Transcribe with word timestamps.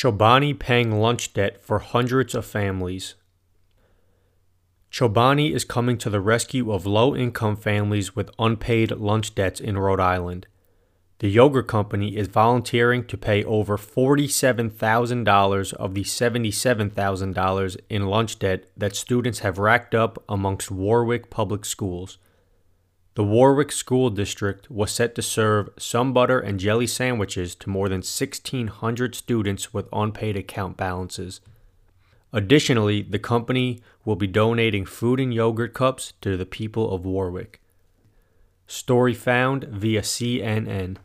Chobani 0.00 0.58
paying 0.58 0.98
lunch 0.98 1.34
debt 1.34 1.60
for 1.60 1.78
hundreds 1.78 2.34
of 2.34 2.46
families. 2.46 3.16
Chobani 4.90 5.52
is 5.52 5.66
coming 5.66 5.98
to 5.98 6.08
the 6.08 6.22
rescue 6.22 6.72
of 6.72 6.86
low 6.86 7.14
income 7.14 7.54
families 7.54 8.16
with 8.16 8.30
unpaid 8.38 8.92
lunch 8.92 9.34
debts 9.34 9.60
in 9.60 9.76
Rhode 9.76 10.00
Island. 10.00 10.46
The 11.18 11.28
yogurt 11.28 11.68
company 11.68 12.16
is 12.16 12.28
volunteering 12.28 13.04
to 13.08 13.18
pay 13.18 13.44
over 13.44 13.76
$47,000 13.76 15.74
of 15.74 15.92
the 15.92 16.04
$77,000 16.04 17.76
in 17.90 18.06
lunch 18.06 18.38
debt 18.38 18.70
that 18.78 18.96
students 18.96 19.40
have 19.40 19.58
racked 19.58 19.94
up 19.94 20.24
amongst 20.30 20.70
Warwick 20.70 21.28
public 21.28 21.66
schools. 21.66 22.16
The 23.14 23.24
Warwick 23.24 23.72
School 23.72 24.10
District 24.10 24.70
was 24.70 24.92
set 24.92 25.14
to 25.16 25.22
serve 25.22 25.70
some 25.76 26.12
butter 26.12 26.38
and 26.38 26.60
jelly 26.60 26.86
sandwiches 26.86 27.54
to 27.56 27.68
more 27.68 27.88
than 27.88 27.98
1,600 27.98 29.14
students 29.14 29.74
with 29.74 29.88
unpaid 29.92 30.36
account 30.36 30.76
balances. 30.76 31.40
Additionally, 32.32 33.02
the 33.02 33.18
company 33.18 33.82
will 34.04 34.14
be 34.14 34.28
donating 34.28 34.86
food 34.86 35.18
and 35.18 35.34
yogurt 35.34 35.74
cups 35.74 36.12
to 36.20 36.36
the 36.36 36.46
people 36.46 36.94
of 36.94 37.04
Warwick. 37.04 37.60
Story 38.68 39.14
found 39.14 39.64
via 39.64 40.02
CNN. 40.02 40.98